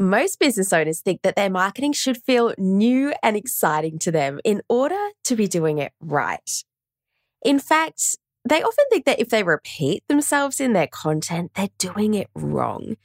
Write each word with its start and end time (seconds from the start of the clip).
Most 0.00 0.38
business 0.38 0.72
owners 0.72 1.00
think 1.00 1.22
that 1.22 1.34
their 1.34 1.50
marketing 1.50 1.92
should 1.92 2.18
feel 2.18 2.54
new 2.56 3.12
and 3.20 3.36
exciting 3.36 3.98
to 4.00 4.12
them 4.12 4.38
in 4.44 4.62
order 4.68 5.08
to 5.24 5.34
be 5.34 5.48
doing 5.48 5.78
it 5.78 5.92
right. 6.00 6.64
In 7.44 7.58
fact, 7.58 8.16
they 8.48 8.62
often 8.62 8.84
think 8.90 9.06
that 9.06 9.18
if 9.18 9.28
they 9.28 9.42
repeat 9.42 10.06
themselves 10.06 10.60
in 10.60 10.72
their 10.72 10.86
content, 10.86 11.50
they're 11.54 11.68
doing 11.78 12.14
it 12.14 12.28
wrong. 12.36 12.96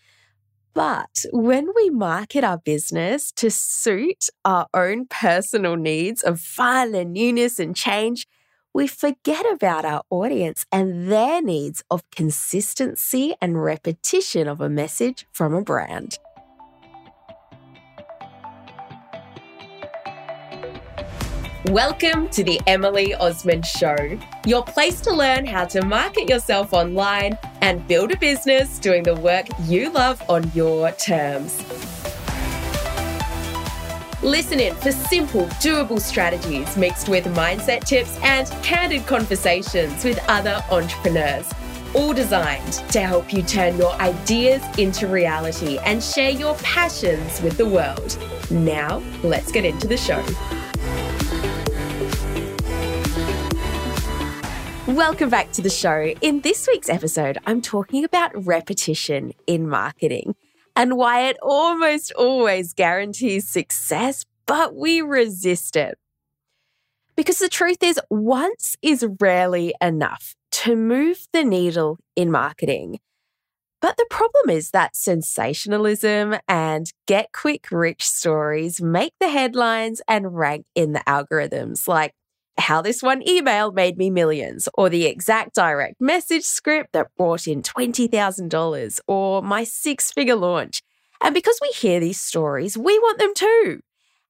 But 0.76 1.26
when 1.32 1.70
we 1.76 1.90
market 1.90 2.44
our 2.44 2.60
business 2.60 3.31
to 3.33 3.49
suit 3.49 4.28
our 4.46 4.67
own 4.75 5.07
personal 5.07 5.75
needs 5.75 6.21
of 6.21 6.39
fun 6.39 6.94
and 6.94 7.12
newness 7.12 7.60
and 7.60 7.75
change, 7.75 8.28
we 8.71 8.87
forget 8.87 9.51
about 9.51 9.83
our 9.83 10.03
audience 10.12 10.65
and 10.71 11.12
their 11.12 11.41
needs 11.41 11.83
of 11.89 12.07
consistency 12.12 13.33
and 13.41 13.63
repetition 13.63 14.47
of 14.47 14.62
a 14.62 14.69
message 14.69 15.25
from 15.31 15.55
a 15.55 15.63
brand. 15.63 16.20
Welcome 21.67 22.27
to 22.31 22.44
the 22.44 22.59
Emily 22.67 23.16
Osmond 23.16 23.66
Show, 23.66 24.20
your 24.45 24.66
place 24.66 24.99
to 24.99 25.13
learn 25.13 25.45
how 25.45 25.63
to 25.63 25.81
market 25.85 26.27
yourself 26.27 26.73
online 26.73 27.38
and 27.62 27.88
build 27.88 28.12
a 28.12 28.17
business 28.17 28.77
doing 28.80 29.04
the 29.04 29.16
work 29.16 29.45
you 29.62 29.90
love 29.90 30.21
on 30.27 30.52
your 30.54 30.91
terms. 30.91 31.63
Listen 34.21 34.59
in 34.59 34.76
for 34.76 34.91
simple, 34.91 35.45
doable 35.62 36.02
strategies 36.02 36.76
mixed 36.76 37.07
with 37.07 37.23
mindset 37.27 37.85
tips 37.85 38.20
and 38.21 38.45
candid 38.62 39.07
conversations 39.07 40.04
with 40.04 40.20
other 40.27 40.62
entrepreneurs, 40.70 41.49
all 41.93 42.12
designed 42.12 42.73
to 42.91 42.99
help 42.99 43.32
you 43.32 43.41
turn 43.41 43.77
your 43.77 43.93
ideas 44.02 44.62
into 44.77 45.07
reality 45.07 45.77
and 45.85 46.04
share 46.04 46.32
your 46.32 46.55
passions 46.55 47.41
with 47.41 47.55
the 47.55 47.66
world. 47.66 48.18
Now, 48.52 49.02
let's 49.23 49.49
get 49.49 49.63
into 49.63 49.88
the 49.88 49.95
show. 49.95 50.21
Welcome 54.94 55.32
back 55.32 55.52
to 55.54 55.63
the 55.63 55.72
show. 55.72 56.13
In 56.22 56.41
this 56.41 56.68
week's 56.68 56.88
episode, 56.88 57.40
I'm 57.48 57.63
talking 57.63 58.04
about 58.04 58.46
repetition 58.46 59.34
in 59.48 59.68
marketing 59.68 60.36
and 60.76 60.98
why 60.98 61.30
it 61.30 61.38
almost 61.41 62.12
always 62.12 62.74
guarantees 62.74 63.49
success, 63.49 64.24
but 64.46 64.76
we 64.76 65.02
resist 65.02 65.76
it. 65.76 65.98
Because 67.16 67.40
the 67.40 67.50
truth 67.50 67.82
is, 67.82 68.00
once 68.12 68.76
is 68.84 69.04
rarely 69.20 69.74
enough 69.82 70.36
to 70.52 70.76
move 70.76 71.26
the 71.34 71.44
needle 71.44 71.98
in 72.16 72.30
marketing. 72.30 73.00
But 73.82 73.98
the 73.98 74.06
problem 74.12 74.56
is 74.56 74.70
that 74.72 74.96
sensationalism 74.96 76.36
and 76.48 76.86
get 77.08 77.32
quick 77.34 77.72
rich 77.72 78.08
stories 78.08 78.80
make 78.80 79.14
the 79.20 79.30
headlines 79.30 80.04
and 80.08 80.38
rank 80.38 80.68
in 80.76 80.94
the 80.94 81.04
algorithms, 81.08 81.88
like 81.88 82.14
how 82.58 82.82
this 82.82 83.02
one 83.02 83.28
email 83.28 83.72
made 83.72 83.98
me 83.98 84.09
millions, 84.09 84.70
or 84.76 84.90
the 84.90 85.06
exact 85.06 85.56
direct 85.56 86.00
message 86.00 86.44
script 86.44 86.94
that 86.94 87.08
brought 87.18 87.48
in 87.48 87.62
$20,000, 87.62 89.00
or 89.08 89.42
my 89.42 89.64
six 89.64 90.12
figure 90.12 90.36
launch. 90.36 90.81
And 91.22 91.34
because 91.34 91.59
we 91.62 91.70
hear 91.70 92.00
these 92.00 92.22
stories, 92.22 92.78
we 92.78 93.00
want 93.00 93.20
them 93.20 93.34
too. 93.34 93.80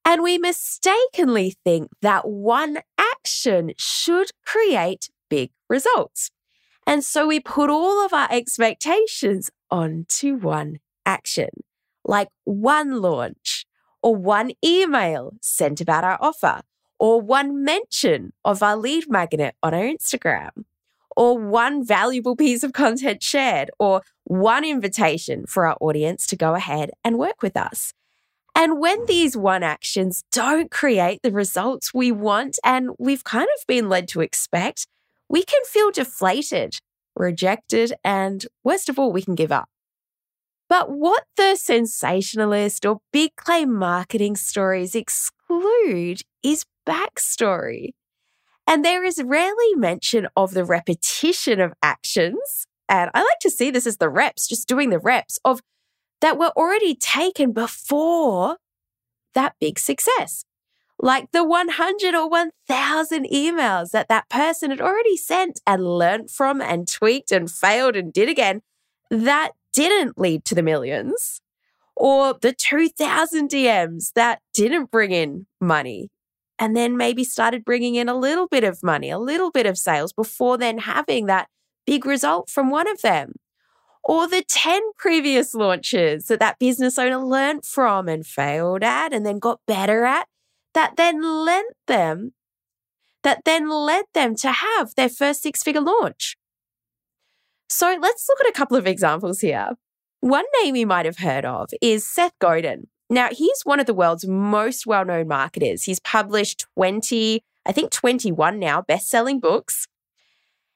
And 0.06 0.22
we 0.22 0.38
mistakenly 0.38 1.56
think 1.64 1.90
that 2.02 2.28
one 2.28 2.80
action 2.98 3.74
should 3.78 4.32
create 4.46 5.10
big 5.30 5.52
results. 5.70 6.30
And 6.86 7.04
so 7.04 7.28
we 7.28 7.40
put 7.40 7.70
all 7.70 8.06
of 8.06 8.14
our 8.14 8.28
expectations 8.30 9.50
onto 9.72 10.36
one 10.36 10.80
action, 11.06 11.50
like 12.04 12.28
one 12.44 13.02
launch 13.02 13.66
or 14.02 14.16
one 14.16 14.52
email 14.64 15.34
sent 15.42 15.80
about 15.80 16.04
our 16.04 16.18
offer 16.20 16.62
or 17.04 17.20
one 17.20 17.66
mention 17.66 18.32
of 18.46 18.64
our 18.64 18.78
lead 18.78 19.04
magnet 19.10 19.54
on 19.62 19.74
our 19.74 19.84
Instagram, 19.84 20.64
or 21.18 21.38
one 21.38 21.86
valuable 21.86 22.34
piece 22.34 22.64
of 22.64 22.72
content 22.72 23.22
shared, 23.22 23.70
or 23.78 24.02
one 24.24 24.64
invitation 24.64 25.46
for 25.46 25.68
our 25.68 25.76
audience 25.82 26.26
to 26.26 26.38
go 26.38 26.56
ahead 26.56 26.92
and 27.04 27.18
work 27.18 27.42
with 27.42 27.58
us. 27.58 27.94
And 28.56 28.80
when 28.80 29.06
these 29.06 29.36
one 29.36 29.64
actions 29.64 30.24
don't 30.32 30.72
create 30.72 31.20
the 31.24 31.34
results 31.34 31.94
we 31.94 32.10
want 32.10 32.58
and 32.64 32.92
we've 32.98 33.26
kind 33.26 33.50
of 33.60 33.68
been 33.68 33.90
led 33.90 34.08
to 34.08 34.22
expect, 34.22 34.88
we 35.28 35.44
can 35.44 35.62
feel 35.66 35.92
deflated, 35.92 36.78
rejected, 37.18 37.92
and 38.06 38.46
worst 38.64 38.88
of 38.88 38.98
all, 38.98 39.12
we 39.12 39.24
can 39.24 39.36
give 39.36 39.52
up. 39.52 39.68
But 40.70 40.90
what 40.90 41.26
the 41.36 41.58
sensationalist 41.58 42.86
or 42.86 43.02
big 43.12 43.36
claim 43.36 43.74
marketing 43.74 44.38
stories 44.38 44.96
exclude 44.96 46.22
is 46.42 46.64
backstory. 46.86 47.90
And 48.66 48.84
there 48.84 49.04
is 49.04 49.22
rarely 49.24 49.76
mention 49.76 50.28
of 50.36 50.54
the 50.54 50.66
repetition 50.66 51.60
of 51.60 51.74
actions. 51.82 52.66
And 52.88 53.12
I 53.14 53.20
like 53.20 53.40
to 53.42 53.50
see 53.50 53.72
this 53.72 53.86
as 53.86 53.98
the 53.98 54.10
reps, 54.10 54.48
just 54.48 54.68
doing 54.68 54.90
the 54.90 55.00
reps 55.00 55.40
of 55.44 55.62
that 56.22 56.38
were 56.38 56.54
already 56.56 56.96
taken 56.96 57.52
before 57.52 58.58
that 59.34 59.56
big 59.60 59.78
success. 59.78 60.46
Like 61.00 61.32
the 61.32 61.44
100 61.44 62.16
or 62.16 62.30
1000 62.30 63.26
emails 63.26 63.92
that 63.92 64.08
that 64.08 64.30
person 64.30 64.70
had 64.70 64.80
already 64.80 65.18
sent 65.18 65.60
and 65.68 65.84
learned 65.84 66.32
from 66.32 66.62
and 66.62 66.88
tweaked 66.88 67.32
and 67.32 67.52
failed 67.52 67.98
and 67.98 68.14
did 68.14 68.30
again 68.30 68.62
that 69.10 69.52
didn't 69.74 70.18
lead 70.18 70.46
to 70.46 70.56
the 70.56 70.64
millions. 70.64 71.42
Or 71.96 72.36
the 72.42 72.54
2000 72.54 73.50
DMs 73.50 74.14
that 74.14 74.40
didn't 74.54 74.92
bring 74.92 75.12
in 75.12 75.46
money 75.60 76.10
and 76.64 76.78
then 76.78 76.96
maybe 76.96 77.26
started 77.26 77.66
bringing 77.66 77.96
in 77.96 78.08
a 78.08 78.16
little 78.16 78.48
bit 78.48 78.64
of 78.64 78.82
money, 78.82 79.10
a 79.10 79.18
little 79.18 79.52
bit 79.52 79.66
of 79.66 79.78
sales 79.78 80.14
before 80.14 80.58
then 80.58 80.78
having 80.78 81.26
that 81.26 81.50
big 81.86 82.06
result 82.06 82.50
from 82.50 82.70
one 82.70 82.88
of 82.88 83.02
them. 83.02 83.34
Or 84.02 84.30
the 84.30 84.46
10 84.48 84.82
previous 84.98 85.54
launches 85.54 86.28
that 86.28 86.40
that 86.40 86.60
business 86.60 86.98
owner 86.98 87.18
learned 87.18 87.66
from 87.66 88.08
and 88.08 88.26
failed 88.26 88.82
at 88.82 89.12
and 89.12 89.26
then 89.26 89.40
got 89.40 89.60
better 89.68 90.06
at 90.06 90.30
that 90.74 90.96
then 90.96 91.22
lent 91.22 91.76
them 91.88 92.32
that 93.24 93.42
then 93.44 93.70
led 93.70 94.06
them 94.14 94.34
to 94.38 94.54
have 94.54 94.96
their 94.96 95.10
first 95.10 95.42
six 95.42 95.64
figure 95.64 95.82
launch. 95.82 96.38
So 97.68 97.98
let's 98.02 98.26
look 98.30 98.40
at 98.40 98.50
a 98.50 98.58
couple 98.58 98.78
of 98.78 98.88
examples 98.88 99.42
here. 99.42 99.72
One 100.22 100.46
name 100.62 100.78
you 100.78 100.88
might 100.88 101.06
have 101.06 101.18
heard 101.18 101.44
of 101.44 101.72
is 101.82 102.10
Seth 102.10 102.40
Godin. 102.40 102.88
Now, 103.10 103.30
he's 103.32 103.62
one 103.64 103.80
of 103.80 103.86
the 103.86 103.94
world's 103.94 104.26
most 104.26 104.86
well 104.86 105.06
known 105.06 105.28
marketers. 105.28 105.84
He's 105.84 106.00
published 106.00 106.66
20, 106.76 107.44
I 107.66 107.72
think 107.72 107.92
21 107.92 108.60
now, 108.60 108.82
best 108.82 109.10
selling 109.10 109.40
books. 109.40 109.88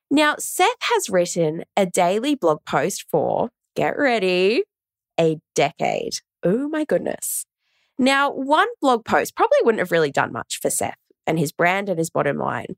Now, 0.09 0.35
Seth 0.37 0.69
has 0.81 1.09
written 1.09 1.63
a 1.75 1.85
daily 1.85 2.35
blog 2.35 2.59
post 2.65 3.05
for, 3.09 3.49
get 3.75 3.97
ready, 3.97 4.63
a 5.19 5.39
decade. 5.55 6.19
Oh 6.43 6.69
my 6.69 6.85
goodness. 6.85 7.45
Now, 7.99 8.31
one 8.31 8.67
blog 8.79 9.05
post 9.05 9.35
probably 9.35 9.57
wouldn't 9.63 9.79
have 9.79 9.91
really 9.91 10.11
done 10.11 10.31
much 10.31 10.59
for 10.61 10.69
Seth 10.69 10.97
and 11.25 11.39
his 11.39 11.51
brand 11.51 11.89
and 11.89 11.97
his 11.97 12.09
bottom 12.09 12.37
line. 12.37 12.75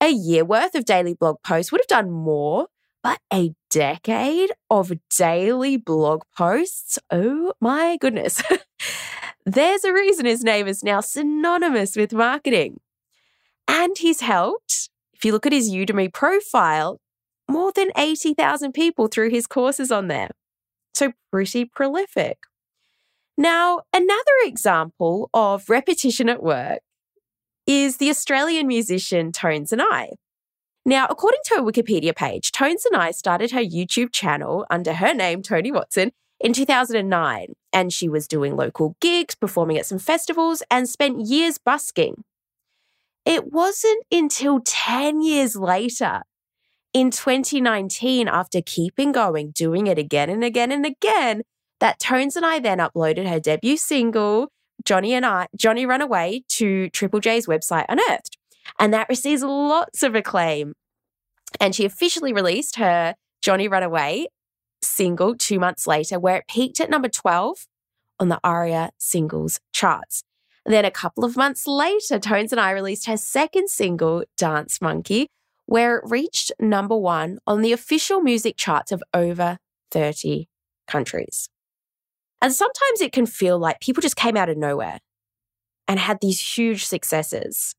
A 0.00 0.08
year 0.08 0.44
worth 0.44 0.74
of 0.74 0.84
daily 0.84 1.14
blog 1.14 1.36
posts 1.42 1.70
would 1.70 1.82
have 1.82 1.88
done 1.88 2.10
more, 2.10 2.68
but 3.02 3.20
a 3.32 3.54
decade 3.70 4.50
of 4.68 4.92
daily 5.16 5.76
blog 5.76 6.22
posts? 6.36 6.98
Oh 7.10 7.54
my 7.60 7.96
goodness. 8.00 8.42
There's 9.46 9.84
a 9.84 9.92
reason 9.92 10.26
his 10.26 10.44
name 10.44 10.66
is 10.66 10.84
now 10.84 11.00
synonymous 11.00 11.96
with 11.96 12.12
marketing. 12.12 12.80
And 13.66 13.96
he's 13.96 14.20
helped, 14.20 14.90
if 15.14 15.24
you 15.24 15.32
look 15.32 15.46
at 15.46 15.52
his 15.52 15.70
Udemy 15.70 16.12
profile, 16.12 17.00
more 17.48 17.72
than 17.72 17.90
80,000 17.96 18.72
people 18.72 19.08
through 19.08 19.30
his 19.30 19.46
courses 19.46 19.90
on 19.90 20.08
there. 20.08 20.30
So 20.94 21.12
pretty 21.30 21.64
prolific. 21.64 22.38
Now, 23.36 23.80
another 23.92 24.20
example 24.44 25.30
of 25.32 25.70
repetition 25.70 26.28
at 26.28 26.42
work 26.42 26.80
is 27.66 27.96
the 27.96 28.10
Australian 28.10 28.66
musician 28.66 29.32
Tones 29.32 29.72
and 29.72 29.80
I. 29.82 30.10
Now, 30.84 31.06
according 31.10 31.40
to 31.44 31.56
her 31.56 31.62
Wikipedia 31.62 32.16
page, 32.16 32.52
Tones 32.52 32.86
and 32.86 32.96
I 32.96 33.10
started 33.10 33.50
her 33.50 33.60
YouTube 33.60 34.12
channel 34.12 34.66
under 34.70 34.94
her 34.94 35.12
name, 35.12 35.42
Toni 35.42 35.70
Watson, 35.70 36.12
in 36.40 36.54
2009. 36.54 37.52
And 37.72 37.92
she 37.92 38.08
was 38.08 38.26
doing 38.26 38.56
local 38.56 38.96
gigs, 39.00 39.34
performing 39.34 39.76
at 39.76 39.86
some 39.86 39.98
festivals, 39.98 40.62
and 40.70 40.88
spent 40.88 41.26
years 41.26 41.58
busking. 41.58 42.24
It 43.26 43.52
wasn't 43.52 44.04
until 44.10 44.60
10 44.64 45.20
years 45.20 45.54
later, 45.54 46.22
in 46.94 47.10
2019, 47.10 48.26
after 48.26 48.62
keeping 48.62 49.12
going, 49.12 49.50
doing 49.50 49.86
it 49.86 49.98
again 49.98 50.30
and 50.30 50.42
again 50.42 50.72
and 50.72 50.86
again, 50.86 51.42
that 51.78 52.00
Tones 52.00 52.36
and 52.36 52.44
I 52.44 52.58
then 52.58 52.78
uploaded 52.78 53.28
her 53.28 53.38
debut 53.38 53.76
single, 53.76 54.48
Johnny 54.84 55.12
and 55.12 55.26
I, 55.26 55.46
Johnny 55.56 55.84
Runaway, 55.84 56.42
to 56.48 56.88
Triple 56.88 57.20
J's 57.20 57.46
website 57.46 57.84
Unearthed 57.88 58.38
and 58.78 58.92
that 58.94 59.08
receives 59.08 59.42
lots 59.42 60.02
of 60.02 60.14
acclaim. 60.14 60.74
And 61.60 61.74
she 61.74 61.84
officially 61.84 62.32
released 62.32 62.76
her 62.76 63.14
Johnny 63.42 63.68
Runaway 63.68 64.26
single 64.82 65.36
two 65.36 65.58
months 65.58 65.86
later, 65.86 66.18
where 66.18 66.36
it 66.36 66.48
peaked 66.48 66.80
at 66.80 66.90
number 66.90 67.08
12 67.08 67.66
on 68.18 68.28
the 68.28 68.40
ARIA 68.44 68.90
singles 68.98 69.60
charts. 69.72 70.22
Then 70.66 70.84
a 70.84 70.90
couple 70.90 71.24
of 71.24 71.36
months 71.36 71.66
later, 71.66 72.18
Tones 72.18 72.52
and 72.52 72.60
I 72.60 72.70
released 72.70 73.06
her 73.06 73.16
second 73.16 73.70
single, 73.70 74.24
Dance 74.36 74.80
Monkey, 74.80 75.26
where 75.66 75.96
it 75.96 76.04
reached 76.06 76.52
number 76.60 76.96
one 76.96 77.38
on 77.46 77.62
the 77.62 77.72
official 77.72 78.20
music 78.20 78.56
charts 78.56 78.92
of 78.92 79.02
over 79.14 79.58
30 79.90 80.48
countries. 80.86 81.48
And 82.42 82.52
sometimes 82.52 83.00
it 83.00 83.12
can 83.12 83.26
feel 83.26 83.58
like 83.58 83.80
people 83.80 84.00
just 84.00 84.16
came 84.16 84.36
out 84.36 84.48
of 84.48 84.56
nowhere 84.56 84.98
and 85.88 85.98
had 85.98 86.18
these 86.20 86.56
huge 86.56 86.84
successes. 86.84 87.74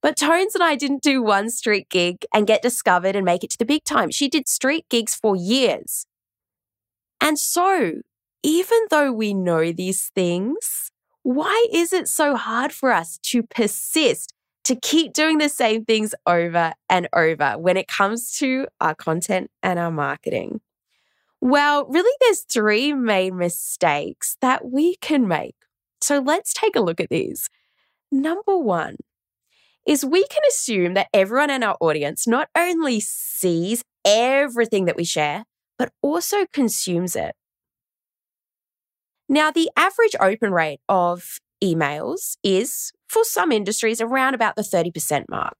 But 0.00 0.16
Tones 0.16 0.54
and 0.54 0.62
I 0.62 0.76
didn't 0.76 1.02
do 1.02 1.22
one 1.22 1.50
street 1.50 1.88
gig 1.88 2.24
and 2.32 2.46
get 2.46 2.62
discovered 2.62 3.16
and 3.16 3.24
make 3.24 3.42
it 3.42 3.50
to 3.50 3.58
the 3.58 3.64
big 3.64 3.84
time. 3.84 4.10
She 4.10 4.28
did 4.28 4.48
street 4.48 4.86
gigs 4.88 5.14
for 5.14 5.34
years. 5.34 6.06
And 7.20 7.38
so, 7.38 7.94
even 8.44 8.78
though 8.90 9.12
we 9.12 9.34
know 9.34 9.72
these 9.72 10.10
things, 10.14 10.92
why 11.22 11.66
is 11.72 11.92
it 11.92 12.06
so 12.06 12.36
hard 12.36 12.72
for 12.72 12.92
us 12.92 13.18
to 13.24 13.42
persist, 13.42 14.32
to 14.64 14.76
keep 14.76 15.12
doing 15.12 15.38
the 15.38 15.48
same 15.48 15.84
things 15.84 16.14
over 16.26 16.74
and 16.88 17.08
over 17.12 17.58
when 17.58 17.76
it 17.76 17.88
comes 17.88 18.30
to 18.38 18.68
our 18.80 18.94
content 18.94 19.50
and 19.62 19.80
our 19.80 19.90
marketing? 19.90 20.60
Well, 21.40 21.86
really, 21.86 22.16
there's 22.20 22.40
three 22.42 22.92
main 22.92 23.36
mistakes 23.36 24.36
that 24.40 24.64
we 24.64 24.96
can 24.96 25.26
make. 25.26 25.56
So 26.00 26.18
let's 26.20 26.52
take 26.52 26.76
a 26.76 26.80
look 26.80 27.00
at 27.00 27.10
these. 27.10 27.50
Number 28.10 28.56
one, 28.56 28.96
is 29.88 30.04
we 30.04 30.24
can 30.26 30.42
assume 30.46 30.92
that 30.92 31.08
everyone 31.14 31.48
in 31.48 31.62
our 31.62 31.76
audience 31.80 32.26
not 32.28 32.48
only 32.54 33.00
sees 33.00 33.82
everything 34.04 34.84
that 34.84 34.96
we 34.96 35.04
share, 35.04 35.44
but 35.78 35.90
also 36.02 36.44
consumes 36.52 37.16
it. 37.16 37.34
Now, 39.30 39.50
the 39.50 39.70
average 39.76 40.14
open 40.20 40.52
rate 40.52 40.80
of 40.90 41.38
emails 41.64 42.36
is, 42.42 42.92
for 43.08 43.24
some 43.24 43.50
industries, 43.50 44.02
around 44.02 44.34
about 44.34 44.56
the 44.56 44.62
30% 44.62 45.24
mark. 45.30 45.54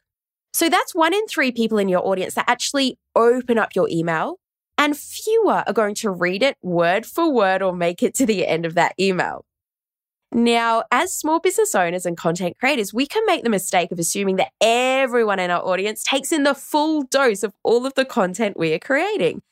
So 0.52 0.68
that's 0.68 0.94
one 0.94 1.14
in 1.14 1.26
three 1.26 1.50
people 1.50 1.78
in 1.78 1.88
your 1.88 2.06
audience 2.06 2.34
that 2.34 2.48
actually 2.48 2.98
open 3.16 3.56
up 3.56 3.74
your 3.74 3.88
email, 3.90 4.36
and 4.76 4.94
fewer 4.94 5.64
are 5.66 5.72
going 5.72 5.94
to 5.96 6.10
read 6.10 6.42
it 6.42 6.56
word 6.62 7.06
for 7.06 7.32
word 7.32 7.62
or 7.62 7.72
make 7.72 8.02
it 8.02 8.14
to 8.16 8.26
the 8.26 8.46
end 8.46 8.66
of 8.66 8.74
that 8.74 8.92
email. 9.00 9.46
Now, 10.30 10.84
as 10.90 11.14
small 11.14 11.40
business 11.40 11.74
owners 11.74 12.04
and 12.04 12.16
content 12.16 12.58
creators, 12.58 12.92
we 12.92 13.06
can 13.06 13.24
make 13.24 13.44
the 13.44 13.50
mistake 13.50 13.90
of 13.90 13.98
assuming 13.98 14.36
that 14.36 14.52
everyone 14.60 15.38
in 15.38 15.50
our 15.50 15.64
audience 15.64 16.02
takes 16.02 16.32
in 16.32 16.42
the 16.42 16.54
full 16.54 17.02
dose 17.02 17.42
of 17.42 17.54
all 17.62 17.86
of 17.86 17.94
the 17.94 18.04
content 18.04 18.58
we 18.58 18.74
are 18.74 18.78
creating. 18.78 19.42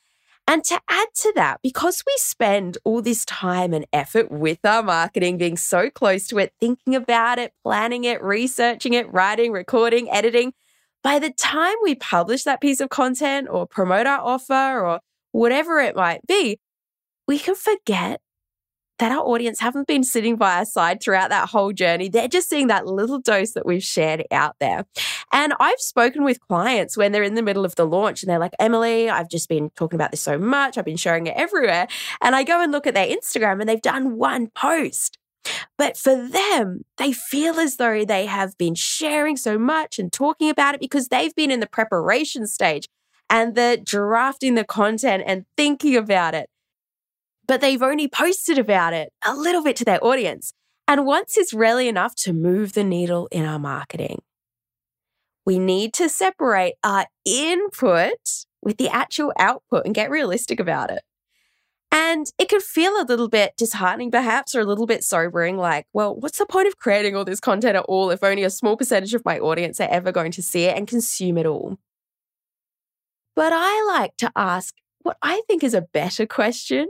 And 0.49 0.63
to 0.65 0.79
add 0.87 1.07
to 1.15 1.33
that, 1.35 1.59
because 1.61 2.03
we 2.05 2.13
spend 2.17 2.77
all 2.85 3.01
this 3.01 3.25
time 3.25 3.73
and 3.73 3.85
effort 3.91 4.31
with 4.31 4.59
our 4.63 4.81
marketing, 4.81 5.37
being 5.37 5.57
so 5.57 5.89
close 5.89 6.27
to 6.27 6.37
it, 6.37 6.53
thinking 6.59 6.95
about 6.95 7.37
it, 7.37 7.53
planning 7.63 8.05
it, 8.05 8.23
researching 8.23 8.93
it, 8.93 9.11
writing, 9.11 9.51
recording, 9.51 10.09
editing, 10.09 10.53
by 11.03 11.19
the 11.19 11.31
time 11.31 11.75
we 11.83 11.95
publish 11.95 12.43
that 12.43 12.61
piece 12.61 12.79
of 12.79 12.89
content 12.89 13.49
or 13.49 13.67
promote 13.67 14.07
our 14.07 14.19
offer 14.19 14.85
or 14.85 14.99
whatever 15.31 15.79
it 15.79 15.95
might 15.95 16.25
be, 16.27 16.59
we 17.27 17.39
can 17.39 17.55
forget 17.55 18.21
that 18.99 19.11
our 19.11 19.21
audience 19.21 19.59
haven't 19.59 19.87
been 19.87 20.03
sitting 20.03 20.35
by 20.35 20.57
our 20.57 20.65
side 20.65 21.01
throughout 21.01 21.29
that 21.29 21.49
whole 21.49 21.71
journey. 21.71 22.09
They're 22.09 22.27
just 22.27 22.49
seeing 22.49 22.67
that 22.67 22.87
little 22.87 23.19
dose 23.19 23.51
that 23.53 23.65
we've 23.65 23.83
shared 23.83 24.25
out 24.31 24.55
there. 24.59 24.85
And 25.31 25.53
I've 25.59 25.79
spoken 25.79 26.23
with 26.23 26.39
clients 26.47 26.97
when 26.97 27.11
they're 27.11 27.23
in 27.23 27.35
the 27.35 27.43
middle 27.43 27.65
of 27.65 27.75
the 27.75 27.85
launch 27.85 28.23
and 28.23 28.29
they're 28.29 28.39
like, 28.39 28.53
Emily, 28.59 29.09
I've 29.09 29.29
just 29.29 29.49
been 29.49 29.69
talking 29.75 29.97
about 29.97 30.11
this 30.11 30.21
so 30.21 30.37
much. 30.37 30.77
I've 30.77 30.85
been 30.85 30.97
sharing 30.97 31.27
it 31.27 31.35
everywhere. 31.35 31.87
And 32.21 32.35
I 32.35 32.43
go 32.43 32.61
and 32.61 32.71
look 32.71 32.87
at 32.87 32.93
their 32.93 33.07
Instagram 33.07 33.59
and 33.59 33.69
they've 33.69 33.81
done 33.81 34.17
one 34.17 34.47
post. 34.47 35.17
But 35.77 35.95
for 35.95 36.15
them, 36.15 36.83
they 36.97 37.13
feel 37.13 37.59
as 37.59 37.77
though 37.77 38.03
they 38.03 38.25
have 38.25 38.57
been 38.57 38.75
sharing 38.75 39.37
so 39.37 39.57
much 39.57 39.99
and 39.99 40.11
talking 40.11 40.49
about 40.49 40.75
it 40.75 40.81
because 40.81 41.07
they've 41.07 41.35
been 41.35 41.51
in 41.51 41.59
the 41.59 41.67
preparation 41.67 42.47
stage 42.47 42.87
and 43.29 43.55
the 43.55 43.79
drafting 43.81 44.55
the 44.55 44.63
content 44.63 45.23
and 45.25 45.45
thinking 45.55 45.95
about 45.95 46.33
it 46.33 46.49
but 47.47 47.61
they've 47.61 47.81
only 47.81 48.07
posted 48.07 48.57
about 48.57 48.93
it 48.93 49.11
a 49.25 49.35
little 49.35 49.63
bit 49.63 49.75
to 49.77 49.85
their 49.85 50.03
audience. 50.03 50.53
And 50.87 51.05
once 51.05 51.37
is 51.37 51.53
rarely 51.53 51.87
enough 51.87 52.15
to 52.17 52.33
move 52.33 52.73
the 52.73 52.83
needle 52.83 53.27
in 53.31 53.45
our 53.45 53.59
marketing. 53.59 54.21
We 55.45 55.59
need 55.59 55.93
to 55.95 56.09
separate 56.09 56.75
our 56.83 57.05
input 57.25 58.45
with 58.61 58.77
the 58.77 58.89
actual 58.89 59.33
output 59.39 59.85
and 59.85 59.95
get 59.95 60.09
realistic 60.09 60.59
about 60.59 60.91
it. 60.91 61.03
And 61.89 62.27
it 62.37 62.49
can 62.49 62.59
feel 62.59 63.01
a 63.01 63.05
little 63.07 63.29
bit 63.29 63.53
disheartening, 63.57 64.11
perhaps, 64.11 64.53
or 64.53 64.59
a 64.59 64.65
little 64.65 64.85
bit 64.85 65.05
sobering 65.05 65.57
like, 65.57 65.85
well, 65.93 66.13
what's 66.13 66.37
the 66.37 66.45
point 66.45 66.67
of 66.67 66.77
creating 66.77 67.15
all 67.15 67.23
this 67.23 67.39
content 67.39 67.77
at 67.77 67.85
all 67.87 68.09
if 68.11 68.23
only 68.23 68.43
a 68.43 68.49
small 68.49 68.75
percentage 68.75 69.13
of 69.13 69.23
my 69.23 69.39
audience 69.39 69.79
are 69.79 69.89
ever 69.89 70.11
going 70.11 70.33
to 70.33 70.43
see 70.43 70.65
it 70.65 70.75
and 70.75 70.85
consume 70.85 71.37
it 71.37 71.45
all? 71.45 71.77
But 73.35 73.53
I 73.53 73.85
like 73.87 74.17
to 74.17 74.31
ask 74.35 74.75
what 75.01 75.17
I 75.21 75.43
think 75.47 75.63
is 75.63 75.73
a 75.73 75.81
better 75.81 76.25
question 76.25 76.87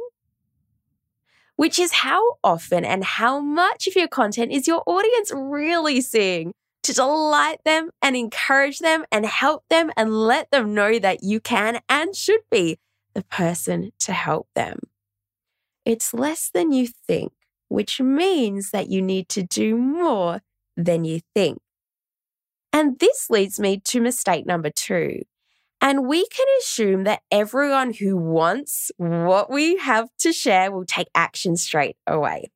which 1.58 1.78
is 1.78 1.92
how 1.92 2.38
often 2.44 2.86
and 2.86 3.04
how 3.04 3.40
much 3.40 3.88
of 3.88 3.96
your 3.96 4.08
content 4.08 4.52
is 4.52 4.68
your 4.68 4.84
audience 4.86 5.32
really 5.36 6.00
seeing 6.00 6.54
to 6.84 6.94
delight 6.94 7.60
them 7.66 7.90
and 8.02 8.16
encourage 8.16 8.80
them 8.80 9.04
and 9.12 9.26
help 9.26 9.64
them 9.70 9.92
and 9.98 10.14
let 10.14 10.50
them 10.52 10.74
know 10.74 10.98
that 10.98 11.22
you 11.22 11.42
can 11.42 11.82
and 11.90 12.16
should 12.16 12.40
be 12.50 12.80
the 13.14 13.24
person 13.24 13.92
to 14.00 14.14
help 14.14 14.48
them. 14.56 14.80
It's 15.84 16.14
less 16.14 16.50
than 16.50 16.72
you 16.72 16.88
think, 16.88 17.34
which 17.68 18.00
means 18.00 18.72
that 18.72 18.90
you 18.90 19.02
need 19.02 19.28
to 19.30 19.44
do 19.44 19.76
more 19.76 20.42
than 20.78 21.04
you 21.04 21.22
think. 21.34 21.60
And 22.72 23.00
this 23.00 23.30
leads 23.30 23.60
me 23.60 23.80
to 23.86 24.00
mistake 24.00 24.46
number 24.46 24.70
two, 24.70 25.24
and 25.82 26.08
we 26.08 26.26
can 26.28 26.46
assume 26.60 27.04
that 27.04 27.22
everyone 27.32 27.94
who 27.94 28.18
wants 28.18 28.92
what 28.98 29.52
we 29.52 29.78
have 29.78 30.10
to 30.20 30.34
share 30.34 30.72
will 30.72 30.86
take 30.86 31.08
action 31.14 31.56
straight 31.56 31.98
away. 32.08 32.52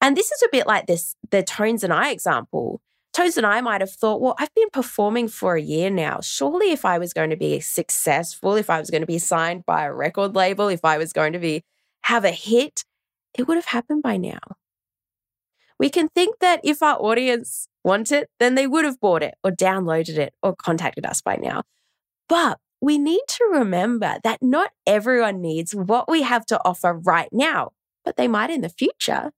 And 0.00 0.16
this 0.16 0.30
is 0.30 0.42
a 0.42 0.48
bit 0.52 0.66
like 0.66 0.86
this 0.86 1.16
the 1.30 1.42
Tones 1.42 1.82
and 1.82 1.92
I 1.92 2.10
example. 2.10 2.80
Tones 3.14 3.36
and 3.36 3.46
I 3.46 3.60
might 3.62 3.80
have 3.80 3.90
thought, 3.90 4.20
well, 4.20 4.36
I've 4.38 4.54
been 4.54 4.70
performing 4.70 5.28
for 5.28 5.56
a 5.56 5.62
year 5.62 5.90
now. 5.90 6.20
Surely, 6.20 6.70
if 6.70 6.84
I 6.84 6.98
was 6.98 7.12
going 7.12 7.30
to 7.30 7.36
be 7.36 7.58
successful, 7.58 8.54
if 8.54 8.70
I 8.70 8.78
was 8.78 8.90
going 8.90 9.00
to 9.00 9.06
be 9.06 9.18
signed 9.18 9.64
by 9.66 9.84
a 9.84 9.92
record 9.92 10.36
label, 10.36 10.68
if 10.68 10.84
I 10.84 10.98
was 10.98 11.12
going 11.12 11.32
to 11.32 11.38
be 11.38 11.64
have 12.02 12.24
a 12.24 12.30
hit, 12.30 12.84
it 13.36 13.48
would 13.48 13.56
have 13.56 13.66
happened 13.66 14.02
by 14.02 14.18
now. 14.18 14.38
We 15.78 15.90
can 15.90 16.08
think 16.08 16.40
that 16.40 16.60
if 16.62 16.82
our 16.82 16.96
audience 16.96 17.68
want 17.82 18.12
it, 18.12 18.28
then 18.38 18.56
they 18.56 18.66
would 18.66 18.84
have 18.84 19.00
bought 19.00 19.22
it 19.22 19.34
or 19.42 19.50
downloaded 19.50 20.18
it 20.18 20.34
or 20.42 20.54
contacted 20.54 21.06
us 21.06 21.20
by 21.20 21.36
now. 21.36 21.62
But 22.28 22.58
we 22.80 22.98
need 22.98 23.22
to 23.28 23.44
remember 23.52 24.18
that 24.22 24.42
not 24.42 24.70
everyone 24.86 25.40
needs 25.40 25.74
what 25.74 26.08
we 26.08 26.22
have 26.22 26.46
to 26.46 26.60
offer 26.64 26.92
right 26.94 27.28
now, 27.32 27.70
but 28.04 28.16
they 28.16 28.28
might 28.28 28.50
in 28.50 28.60
the 28.60 28.68
future. 28.68 29.32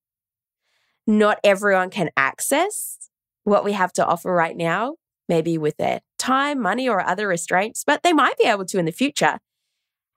Not 1.06 1.38
everyone 1.42 1.90
can 1.90 2.10
access 2.16 2.98
what 3.44 3.64
we 3.64 3.72
have 3.72 3.92
to 3.94 4.06
offer 4.06 4.32
right 4.32 4.56
now, 4.56 4.96
maybe 5.28 5.56
with 5.56 5.76
their 5.78 6.00
time, 6.18 6.60
money, 6.60 6.88
or 6.88 7.00
other 7.00 7.26
restraints, 7.26 7.84
but 7.84 8.02
they 8.02 8.12
might 8.12 8.36
be 8.36 8.44
able 8.44 8.66
to 8.66 8.78
in 8.78 8.84
the 8.84 8.92
future. 8.92 9.38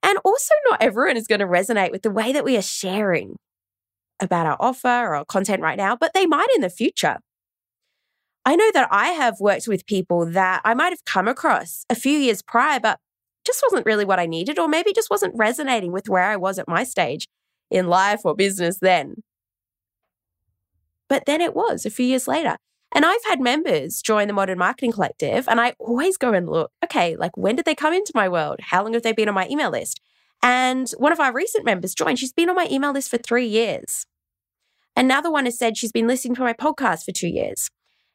And 0.04 0.18
also, 0.26 0.54
not 0.70 0.82
everyone 0.82 1.16
is 1.16 1.28
going 1.28 1.40
to 1.40 1.48
resonate 1.48 1.92
with 1.92 2.02
the 2.02 2.12
way 2.12 2.34
that 2.34 2.44
we 2.44 2.58
are 2.58 2.62
sharing 2.62 3.38
about 4.20 4.46
our 4.46 4.58
offer 4.60 4.88
or 4.88 5.16
our 5.16 5.26
content 5.26 5.62
right 5.62 5.78
now, 5.78 5.96
but 5.96 6.14
they 6.14 6.26
might 6.26 6.50
in 6.56 6.62
the 6.62 6.70
future. 6.70 7.20
I 8.46 8.56
know 8.56 8.72
that 8.74 8.90
I 8.92 9.10
have 9.10 9.40
worked 9.40 9.68
with 9.68 9.86
people 9.86 10.26
that 10.26 10.62
I 10.66 10.74
might 10.74 10.92
have 10.92 11.06
come 11.06 11.28
across 11.28 11.86
a 11.90 11.96
few 11.96 12.18
years 12.18 12.42
prior, 12.42 12.80
but 12.80 13.00
just 13.46 13.64
wasn't 13.64 13.86
really 13.86 14.06
what 14.06 14.20
I 14.20 14.26
needed, 14.26 14.60
or 14.60 14.68
maybe 14.68 14.94
just 14.94 15.10
wasn't 15.10 15.36
resonating 15.36 15.92
with 15.92 16.10
where 16.10 16.24
I 16.24 16.36
was 16.36 16.60
at 16.60 16.68
my 16.68 16.84
stage 16.84 17.28
in 17.72 17.88
life 17.88 18.22
or 18.24 18.36
business 18.36 18.80
then. 18.80 19.16
But 21.10 21.26
then 21.26 21.42
it 21.42 21.56
was 21.56 21.86
a 21.86 21.90
few 21.90 22.06
years 22.06 22.28
later. 22.28 22.58
And 22.96 23.06
I've 23.06 23.24
had 23.26 23.42
members 23.42 24.02
join 24.02 24.28
the 24.28 24.34
Modern 24.34 24.60
Marketing 24.60 24.92
Collective, 24.92 25.48
and 25.48 25.60
I 25.60 25.74
always 25.80 26.16
go 26.18 26.34
and 26.34 26.48
look, 26.48 26.72
okay, 26.84 27.16
like 27.16 27.36
when 27.36 27.56
did 27.56 27.66
they 27.66 27.76
come 27.76 27.94
into 27.94 28.12
my 28.14 28.30
world? 28.30 28.60
How 28.62 28.84
long 28.84 28.94
have 28.94 29.04
they 29.04 29.14
been 29.14 29.30
on 29.30 29.36
my 29.36 29.48
email 29.50 29.72
list? 29.72 30.00
And 30.44 30.90
one 30.98 31.12
of 31.12 31.20
our 31.20 31.34
recent 31.34 31.66
members 31.66 31.96
joined. 31.96 32.20
She's 32.20 32.34
been 32.34 32.50
on 32.50 32.56
my 32.56 32.68
email 32.70 32.92
list 32.92 33.10
for 33.10 33.18
three 33.18 33.48
years. 33.48 34.06
Another 34.96 35.32
one 35.32 35.46
has 35.46 35.58
said 35.58 35.78
she's 35.78 35.92
been 35.92 36.08
listening 36.08 36.36
to 36.36 36.42
my 36.42 36.54
podcast 36.54 37.06
for 37.06 37.12
two 37.12 37.30
years. 37.30 37.70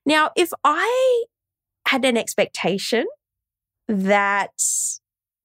Now, 0.06 0.30
if 0.36 0.50
I 0.64 1.24
had 1.86 2.04
an 2.04 2.16
expectation 2.16 3.06
that 3.88 4.50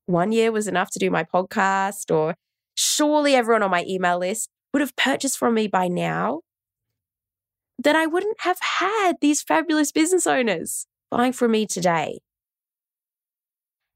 one 0.05 0.31
year 0.31 0.51
was 0.51 0.67
enough 0.67 0.91
to 0.91 0.99
do 0.99 1.09
my 1.09 1.23
podcast, 1.23 2.13
or 2.13 2.35
surely 2.75 3.35
everyone 3.35 3.63
on 3.63 3.71
my 3.71 3.85
email 3.87 4.19
list 4.19 4.49
would 4.73 4.81
have 4.81 4.95
purchased 4.95 5.37
from 5.37 5.53
me 5.53 5.67
by 5.67 5.87
now, 5.87 6.41
then 7.77 7.95
I 7.95 8.05
wouldn't 8.05 8.41
have 8.41 8.59
had 8.59 9.13
these 9.21 9.41
fabulous 9.41 9.91
business 9.91 10.27
owners 10.27 10.85
buying 11.09 11.33
from 11.33 11.51
me 11.51 11.65
today. 11.65 12.19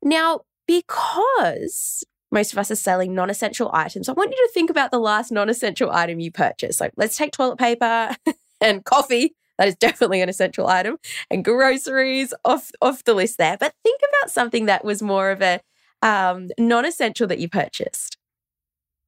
Now, 0.01 0.41
because 0.67 2.03
most 2.31 2.51
of 2.51 2.59
us 2.59 2.71
are 2.71 2.75
selling 2.75 3.15
non 3.15 3.29
essential 3.29 3.69
items. 3.73 4.09
I 4.09 4.13
want 4.13 4.31
you 4.31 4.47
to 4.47 4.51
think 4.53 4.69
about 4.69 4.91
the 4.91 4.99
last 4.99 5.31
non 5.31 5.49
essential 5.49 5.91
item 5.91 6.19
you 6.19 6.31
purchased. 6.31 6.81
Like, 6.81 6.91
let's 6.97 7.15
take 7.15 7.31
toilet 7.31 7.57
paper 7.57 8.15
and 8.61 8.83
coffee. 8.83 9.35
That 9.57 9.67
is 9.67 9.75
definitely 9.75 10.21
an 10.21 10.29
essential 10.29 10.67
item, 10.67 10.97
and 11.29 11.43
groceries 11.43 12.33
off, 12.45 12.71
off 12.81 13.03
the 13.03 13.13
list 13.13 13.37
there. 13.37 13.57
But 13.59 13.73
think 13.83 14.01
about 14.21 14.31
something 14.31 14.65
that 14.65 14.85
was 14.85 15.01
more 15.01 15.31
of 15.31 15.41
a 15.41 15.61
um, 16.01 16.49
non 16.57 16.85
essential 16.85 17.27
that 17.27 17.39
you 17.39 17.49
purchased. 17.49 18.17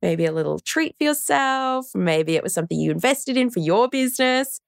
Maybe 0.02 0.26
a 0.26 0.32
little 0.32 0.60
treat 0.60 0.96
for 0.98 1.04
yourself. 1.04 1.94
Maybe 1.94 2.36
it 2.36 2.44
was 2.44 2.54
something 2.54 2.80
you 2.80 2.92
invested 2.92 3.36
in 3.36 3.50
for 3.50 3.60
your 3.60 3.90
business. 3.90 4.62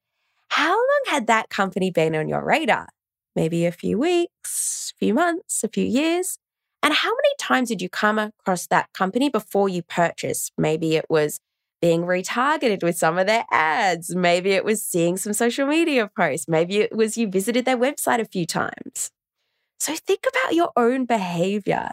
How 0.48 0.72
long 0.72 1.02
had 1.06 1.26
that 1.28 1.48
company 1.48 1.90
been 1.90 2.14
on 2.14 2.28
your 2.28 2.44
radar? 2.44 2.88
Maybe 3.34 3.64
a 3.64 3.72
few 3.72 3.98
weeks, 3.98 4.92
a 4.94 4.98
few 4.98 5.14
months, 5.14 5.64
a 5.64 5.68
few 5.68 5.84
years. 5.84 6.38
And 6.82 6.92
how 6.92 7.08
many 7.08 7.34
times 7.38 7.68
did 7.68 7.80
you 7.80 7.88
come 7.88 8.18
across 8.18 8.66
that 8.66 8.92
company 8.92 9.30
before 9.30 9.68
you 9.68 9.82
purchased? 9.82 10.52
Maybe 10.58 10.96
it 10.96 11.06
was 11.08 11.40
being 11.82 12.02
retargeted 12.02 12.82
with 12.82 12.96
some 12.96 13.18
of 13.18 13.26
their 13.26 13.44
ads. 13.50 14.14
Maybe 14.14 14.52
it 14.52 14.64
was 14.64 14.80
seeing 14.80 15.16
some 15.16 15.32
social 15.32 15.66
media 15.66 16.10
posts. 16.16 16.48
Maybe 16.48 16.78
it 16.78 16.96
was 16.96 17.18
you 17.18 17.28
visited 17.28 17.64
their 17.64 17.76
website 17.76 18.20
a 18.20 18.24
few 18.24 18.46
times. 18.46 19.10
So 19.80 19.94
think 19.96 20.24
about 20.26 20.54
your 20.54 20.70
own 20.76 21.06
behavior 21.06 21.90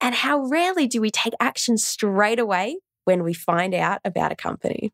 and 0.00 0.14
how 0.14 0.46
rarely 0.46 0.86
do 0.86 1.00
we 1.00 1.10
take 1.10 1.34
action 1.40 1.76
straight 1.76 2.38
away 2.38 2.78
when 3.04 3.24
we 3.24 3.34
find 3.34 3.74
out 3.74 4.00
about 4.04 4.32
a 4.32 4.36
company. 4.36 4.92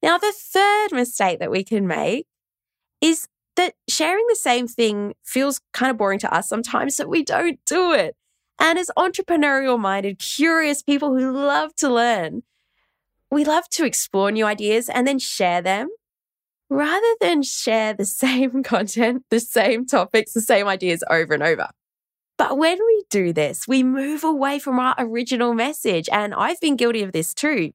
Now, 0.00 0.16
the 0.18 0.32
third 0.32 0.92
mistake 0.92 1.40
that 1.40 1.50
we 1.50 1.64
can 1.64 1.86
make 1.86 2.26
is 3.00 3.26
that 3.56 3.74
sharing 3.88 4.24
the 4.28 4.36
same 4.36 4.68
thing 4.68 5.14
feels 5.24 5.60
kind 5.72 5.90
of 5.90 5.98
boring 5.98 6.20
to 6.20 6.32
us 6.32 6.48
sometimes, 6.48 6.94
so 6.94 7.08
we 7.08 7.24
don't 7.24 7.58
do 7.66 7.92
it. 7.92 8.14
And 8.60 8.78
as 8.78 8.90
entrepreneurial 8.96 9.78
minded, 9.78 10.20
curious 10.20 10.82
people 10.82 11.16
who 11.16 11.32
love 11.32 11.74
to 11.76 11.88
learn, 11.88 12.42
we 13.30 13.44
love 13.44 13.68
to 13.70 13.84
explore 13.84 14.30
new 14.30 14.44
ideas 14.44 14.88
and 14.88 15.06
then 15.06 15.18
share 15.18 15.60
them 15.62 15.88
rather 16.70 17.14
than 17.20 17.42
share 17.42 17.94
the 17.94 18.04
same 18.24 18.62
content, 18.62 19.24
the 19.30 19.40
same 19.40 19.86
topics, 19.86 20.32
the 20.32 20.40
same 20.40 20.66
ideas 20.66 21.02
over 21.10 21.34
and 21.34 21.42
over. 21.42 21.68
But 22.36 22.56
when 22.56 22.78
we 22.78 23.04
do 23.10 23.32
this, 23.32 23.66
we 23.66 23.82
move 23.82 24.22
away 24.22 24.60
from 24.60 24.78
our 24.78 24.94
original 24.96 25.54
message. 25.54 26.08
And 26.12 26.32
I've 26.32 26.60
been 26.60 26.76
guilty 26.76 27.02
of 27.02 27.12
this 27.12 27.34
too. 27.34 27.72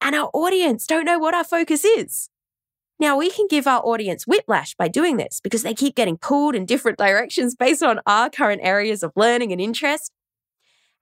And 0.00 0.14
our 0.14 0.30
audience 0.32 0.86
don't 0.86 1.04
know 1.04 1.18
what 1.18 1.34
our 1.34 1.44
focus 1.44 1.84
is. 1.84 2.30
Now, 3.00 3.16
we 3.16 3.30
can 3.30 3.46
give 3.48 3.66
our 3.66 3.80
audience 3.80 4.26
whiplash 4.26 4.74
by 4.74 4.88
doing 4.88 5.18
this 5.18 5.40
because 5.40 5.62
they 5.62 5.74
keep 5.74 5.94
getting 5.94 6.16
pulled 6.16 6.56
in 6.56 6.66
different 6.66 6.98
directions 6.98 7.54
based 7.54 7.82
on 7.82 8.00
our 8.06 8.28
current 8.28 8.60
areas 8.64 9.02
of 9.02 9.12
learning 9.14 9.52
and 9.52 9.60
interest. 9.60 10.10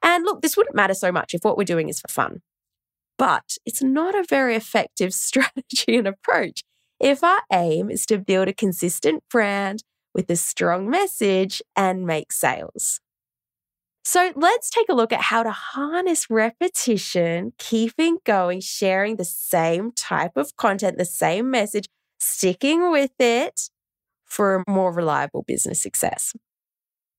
And 0.03 0.25
look, 0.25 0.43
this 0.43 0.57
wouldn't 0.57 0.77
matter 0.77 0.93
so 0.93 1.11
much 1.11 1.33
if 1.33 1.43
what 1.43 1.57
we're 1.57 1.65
doing 1.65 1.89
is 1.89 2.01
for 2.01 2.09
fun. 2.09 2.43
But 3.19 3.57
it's 3.65 3.83
not 3.83 4.15
a 4.15 4.25
very 4.29 4.57
effective 4.57 5.13
strategy 5.29 5.97
and 5.97 6.07
approach 6.07 6.63
if 7.01 7.23
our 7.23 7.41
aim 7.53 7.91
is 7.91 8.07
to 8.07 8.19
build 8.19 8.49
a 8.49 8.55
consistent 8.55 9.23
brand 9.31 9.83
with 10.15 10.31
a 10.31 10.37
strong 10.37 10.89
message 10.89 11.61
and 11.77 12.07
make 12.07 12.33
sales. 12.33 13.01
So 14.05 14.33
let's 14.37 14.71
take 14.71 14.89
a 14.89 14.95
look 14.95 15.13
at 15.13 15.21
how 15.21 15.43
to 15.43 15.51
harness 15.51 16.31
repetition, 16.31 17.53
keeping 17.59 18.19
going, 18.25 18.61
sharing 18.61 19.17
the 19.17 19.25
same 19.25 19.91
type 19.91 20.37
of 20.37 20.57
content, 20.57 20.97
the 20.97 21.05
same 21.05 21.51
message, 21.51 21.89
sticking 22.21 22.93
with 22.93 23.11
it 23.19 23.69
for 24.25 24.57
a 24.57 24.71
more 24.71 24.93
reliable 24.93 25.43
business 25.43 25.83
success. 25.83 26.35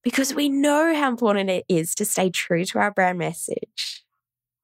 Because 0.02 0.34
we 0.34 0.48
know 0.48 0.96
how 0.96 1.10
important 1.10 1.50
it 1.50 1.66
is 1.68 1.94
to 1.96 2.06
stay 2.06 2.30
true 2.30 2.64
to 2.64 2.80
our 2.80 2.92
brand 2.92 3.20
message, 3.20 4.06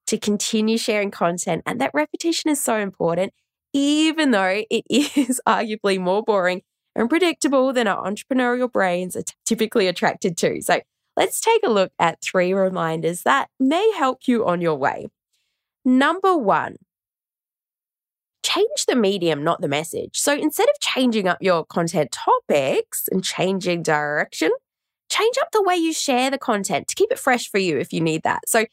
to 0.08 0.18
continue 0.18 0.78
sharing 0.78 1.12
content, 1.12 1.64
and 1.66 1.80
that 1.82 1.92
repetition 1.94 2.50
is 2.50 2.62
so 2.62 2.78
important, 2.78 3.34
even 3.74 4.32
though 4.32 4.64
it 4.70 4.84
is 4.90 5.42
arguably 5.48 6.00
more 6.00 6.24
boring 6.24 6.62
and 6.96 7.10
predictable 7.10 7.74
than 7.74 7.88
our 7.88 8.06
entrepreneurial 8.06 8.72
brains 8.72 9.16
are 9.16 9.24
typically 9.46 9.88
attracted 9.88 10.38
to. 10.38 10.62
So 10.62 10.82
let's 11.18 11.42
take 11.42 11.62
a 11.66 11.72
look 11.72 11.92
at 12.00 12.22
three 12.22 12.54
reminders 12.54 13.24
that 13.24 13.50
may 13.60 13.92
help 13.98 14.28
you 14.28 14.46
on 14.46 14.62
your 14.62 14.76
way. 14.76 15.08
Number 15.86 16.38
one, 16.38 16.76
change 18.44 18.86
the 18.88 18.96
medium, 18.96 19.44
not 19.44 19.62
the 19.62 19.68
message. 19.68 20.20
So 20.20 20.34
instead 20.34 20.70
of 20.70 20.80
changing 20.80 21.28
up 21.28 21.38
your 21.42 21.66
content 21.66 22.12
topics 22.12 23.08
and 23.12 23.24
changing 23.24 23.84
direction, 23.84 24.52
change 25.10 25.36
up 25.42 25.50
the 25.52 25.64
way 25.64 25.76
you 25.76 25.94
share 25.94 26.30
the 26.30 26.38
content 26.38 26.88
to 26.90 26.96
keep 26.96 27.12
it 27.12 27.20
fresh 27.20 27.50
for 27.50 27.58
you 27.58 27.78
if 27.78 27.92
you 27.92 28.02
need 28.02 28.24
that. 28.24 28.42
So 28.48 28.66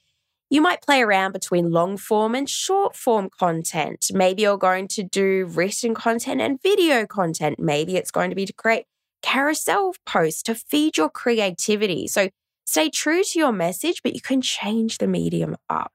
you 0.50 0.61
might 0.61 0.83
play 0.83 1.00
around 1.00 1.33
between 1.33 1.71
long 1.71 1.97
form 1.97 2.35
and 2.35 2.50
short 2.50 2.97
form 2.97 3.30
content. 3.38 4.11
Maybe 4.12 4.42
you're 4.42 4.59
going 4.59 4.88
to 4.88 5.04
do 5.04 5.47
written 5.49 5.95
content 5.95 6.40
and 6.40 6.61
video 6.61 7.07
content. 7.07 7.61
Maybe 7.61 7.97
it's 7.97 8.11
going 8.11 8.30
to 8.30 8.37
be 8.37 8.47
to 8.47 8.52
create 8.52 8.87
carousel 9.23 9.95
posts 10.04 10.42
to 10.42 10.54
feed 10.57 10.97
your 10.97 11.09
creativity. 11.09 12.09
So 12.09 12.30
stay 12.64 12.90
true 12.90 13.23
to 13.23 13.38
your 13.38 13.52
message, 13.52 14.02
but 14.02 14.14
you 14.14 14.21
can 14.21 14.42
change 14.42 14.99
the 14.99 15.07
medium 15.07 15.57
up. 15.69 15.92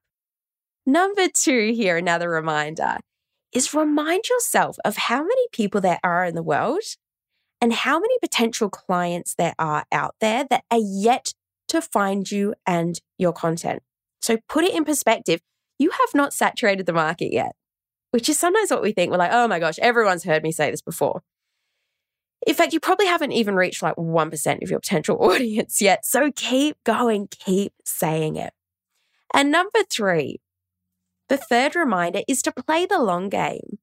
Number 0.86 1.28
two, 1.28 1.74
here, 1.76 1.98
another 1.98 2.30
reminder 2.30 2.98
is 3.52 3.74
remind 3.74 4.30
yourself 4.30 4.78
of 4.86 4.98
how 4.98 5.22
many 5.22 5.48
people 5.52 5.82
there 5.82 6.00
are 6.04 6.24
in 6.24 6.36
the 6.36 6.44
world 6.44 6.84
and 7.60 7.74
how 7.74 8.00
many 8.00 8.16
potential 8.22 8.70
clients 8.70 9.34
there 9.36 9.56
are 9.60 9.86
out 9.92 10.16
there 10.22 10.46
that 10.50 10.64
are 10.72 10.80
yet 10.80 11.34
to 11.68 11.82
find 11.82 12.30
you 12.32 12.54
and 12.66 13.02
your 13.18 13.34
content. 13.34 13.82
So 14.26 14.38
put 14.50 14.66
it 14.66 14.74
in 14.74 14.86
perspective. 14.86 15.40
You 15.78 15.92
have 15.92 16.10
not 16.16 16.34
saturated 16.34 16.88
the 16.88 16.94
market 16.94 17.32
yet, 17.32 17.56
which 18.10 18.28
is 18.28 18.40
sometimes 18.40 18.72
what 18.72 18.82
we 18.82 18.92
think. 18.92 19.12
We're 19.12 19.20
like, 19.20 19.32
oh 19.32 19.48
my 19.48 19.60
gosh, 19.60 19.78
everyone's 19.78 20.24
heard 20.24 20.42
me 20.42 20.52
say 20.52 20.72
this 20.72 20.82
before. 20.82 21.22
In 22.48 22.56
fact, 22.56 22.74
you 22.74 22.80
probably 22.80 23.06
haven't 23.06 23.34
even 23.34 23.56
reached 23.56 23.84
like 23.84 23.96
1% 23.98 24.64
of 24.64 24.70
your 24.72 24.80
potential 24.80 25.18
audience 25.24 25.80
yet. 25.80 26.08
So 26.08 26.32
keep 26.32 26.76
going, 26.84 27.28
keep 27.28 27.74
saying 27.86 28.36
it. 28.36 28.54
And 29.32 29.52
number 29.52 29.84
three, 29.88 30.42
the 31.30 31.38
third 31.38 31.76
reminder 31.76 32.22
is 32.28 32.42
to 32.44 32.52
play 32.52 32.88
the 32.88 33.00
long 33.00 33.30
game. 33.30 33.78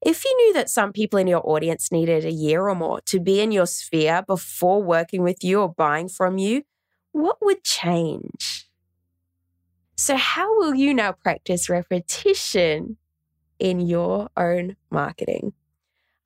If 0.00 0.24
you 0.24 0.36
knew 0.36 0.52
that 0.52 0.70
some 0.70 0.92
people 0.92 1.18
in 1.18 1.26
your 1.26 1.42
audience 1.44 1.90
needed 1.90 2.24
a 2.24 2.30
year 2.30 2.68
or 2.68 2.76
more 2.76 3.00
to 3.06 3.18
be 3.18 3.40
in 3.40 3.50
your 3.50 3.66
sphere 3.66 4.22
before 4.24 4.80
working 4.80 5.24
with 5.24 5.42
you 5.42 5.60
or 5.60 5.74
buying 5.74 6.08
from 6.08 6.38
you, 6.38 6.62
what 7.10 7.38
would 7.40 7.64
change? 7.64 8.65
So, 9.96 10.16
how 10.16 10.58
will 10.58 10.74
you 10.74 10.92
now 10.92 11.12
practice 11.12 11.70
repetition 11.70 12.98
in 13.58 13.80
your 13.80 14.28
own 14.36 14.76
marketing? 14.90 15.54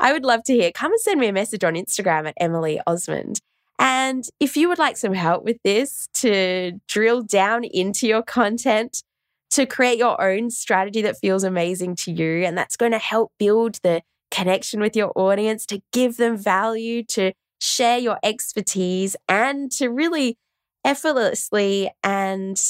I 0.01 0.13
would 0.13 0.25
love 0.25 0.43
to 0.45 0.55
hear. 0.55 0.73
Come 0.73 0.93
and 0.93 1.01
send 1.01 1.21
me 1.21 1.29
a 1.29 1.33
message 1.33 1.63
on 1.63 1.75
Instagram 1.75 2.27
at 2.27 2.35
Emily 2.39 2.81
Osmond. 2.87 3.41
And 3.79 4.25
if 4.41 4.57
you 4.57 4.69
would 4.69 4.79
like 4.79 4.97
some 4.97 5.15
help 5.15 5.45
with 5.45 5.59
this 5.63 6.09
to 6.15 6.81
drill 6.89 7.23
down 7.23 7.65
into 7.65 8.09
your 8.09 8.23
content, 8.23 9.05
to 9.51 9.67
create 9.67 9.99
your 9.99 10.21
own 10.21 10.51
strategy 10.51 11.03
that 11.03 11.19
feels 11.19 11.45
amazing 11.45 11.95
to 11.97 12.13
you, 12.13 12.45
and 12.45 12.59
that's 12.59 12.77
going 12.77 12.93
to 12.93 12.99
help 12.99 13.33
build 13.39 13.79
the 13.83 14.03
connection 14.31 14.81
with 14.81 14.97
your 14.97 15.13
audience, 15.15 15.65
to 15.67 15.81
give 15.93 16.17
them 16.17 16.37
value, 16.37 17.05
to 17.05 17.33
share 17.61 17.99
your 17.99 18.19
expertise, 18.23 19.17
and 19.29 19.71
to 19.73 19.89
really 19.89 20.39
effortlessly 20.85 21.91
and 22.03 22.61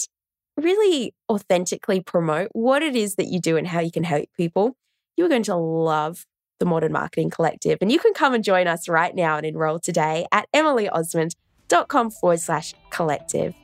really 0.61 1.15
authentically 1.29 2.01
promote 2.01 2.49
what 2.53 2.83
it 2.83 2.97
is 2.97 3.17
that 3.17 3.27
you 3.27 3.41
do 3.41 3.57
and 3.57 3.67
how 3.67 3.81
you 3.81 3.91
can 3.91 4.05
help 4.05 4.29
people, 4.37 4.77
you're 5.17 5.29
going 5.29 5.43
to 5.45 5.57
love 5.57 6.27
the 6.59 6.67
Modern 6.67 6.93
Marketing 6.93 7.31
Collective. 7.31 7.79
And 7.81 7.91
you 7.91 7.99
can 7.99 8.15
come 8.15 8.35
and 8.35 8.45
join 8.45 8.67
us 8.67 8.89
right 8.89 9.15
now 9.15 9.37
and 9.37 9.47
enroll 9.47 9.79
today 9.79 10.27
at 10.31 10.47
emilyosmond.com 10.55 12.11
forward 12.11 12.41
slash 12.41 12.75
collective. 12.91 13.55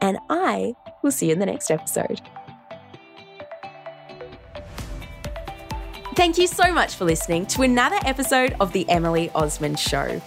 And 0.00 0.18
I 0.28 0.74
will 1.02 1.12
see 1.12 1.26
you 1.26 1.32
in 1.32 1.38
the 1.38 1.46
next 1.46 1.70
episode. 1.70 2.20
Thank 6.14 6.36
you 6.36 6.46
so 6.46 6.72
much 6.72 6.96
for 6.96 7.06
listening 7.06 7.46
to 7.46 7.62
another 7.62 7.98
episode 8.04 8.54
of 8.60 8.72
The 8.72 8.88
Emily 8.90 9.30
Osmond 9.34 9.78
Show. 9.78 10.20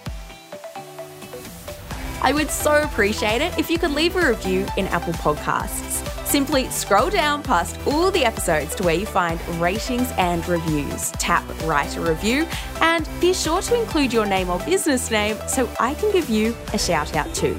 I 2.22 2.32
would 2.32 2.50
so 2.50 2.82
appreciate 2.82 3.40
it 3.40 3.56
if 3.56 3.70
you 3.70 3.78
could 3.78 3.92
leave 3.92 4.16
a 4.16 4.28
review 4.28 4.66
in 4.76 4.88
Apple 4.88 5.12
Podcasts. 5.12 5.95
Simply 6.26 6.68
scroll 6.70 7.08
down 7.08 7.44
past 7.44 7.78
all 7.86 8.10
the 8.10 8.24
episodes 8.24 8.74
to 8.74 8.82
where 8.82 8.96
you 8.96 9.06
find 9.06 9.40
ratings 9.60 10.10
and 10.18 10.46
reviews. 10.48 11.12
Tap 11.12 11.44
write 11.62 11.96
a 11.96 12.00
review 12.00 12.48
and 12.80 13.08
be 13.20 13.32
sure 13.32 13.62
to 13.62 13.80
include 13.80 14.12
your 14.12 14.26
name 14.26 14.50
or 14.50 14.58
business 14.60 15.08
name 15.08 15.36
so 15.46 15.70
I 15.78 15.94
can 15.94 16.10
give 16.10 16.28
you 16.28 16.56
a 16.72 16.78
shout 16.78 17.14
out 17.14 17.32
too. 17.32 17.56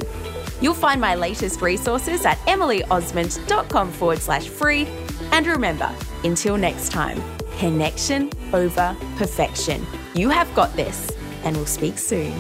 You'll 0.60 0.74
find 0.74 1.00
my 1.00 1.16
latest 1.16 1.62
resources 1.62 2.26
at 2.26 2.38
emilyosmond.com 2.40 3.92
forward 3.94 4.20
slash 4.20 4.50
free. 4.50 4.86
And 5.32 5.48
remember, 5.48 5.90
until 6.26 6.58
next 6.58 6.92
time, 6.92 7.24
connection 7.60 8.32
over 8.52 8.98
perfection. 9.16 9.88
You 10.14 10.30
have 10.30 10.54
got 10.56 10.74
this, 10.74 11.10
and 11.44 11.56
we'll 11.56 11.68
speak 11.68 11.98
soon. 11.98 12.34